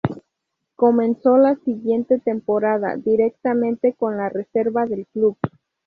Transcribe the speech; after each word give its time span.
Comenzó 0.75 1.37
la 1.37 1.57
siguiente 1.63 2.17
temporada 2.17 2.95
directamente 2.97 3.93
con 3.93 4.17
la 4.17 4.29
reserva 4.29 4.87
del 4.87 5.05
club. 5.13 5.37